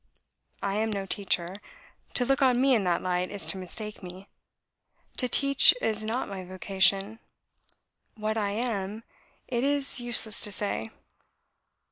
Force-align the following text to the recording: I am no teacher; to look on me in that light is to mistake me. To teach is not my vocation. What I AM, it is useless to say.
I 0.63 0.77
am 0.77 0.89
no 0.89 1.05
teacher; 1.05 1.57
to 2.15 2.25
look 2.25 2.41
on 2.41 2.59
me 2.59 2.73
in 2.73 2.85
that 2.85 3.03
light 3.03 3.29
is 3.29 3.45
to 3.49 3.57
mistake 3.59 4.01
me. 4.01 4.27
To 5.17 5.27
teach 5.29 5.75
is 5.79 6.03
not 6.03 6.27
my 6.27 6.43
vocation. 6.43 7.19
What 8.15 8.35
I 8.35 8.49
AM, 8.53 9.03
it 9.47 9.63
is 9.63 9.99
useless 9.99 10.39
to 10.39 10.51
say. 10.51 10.89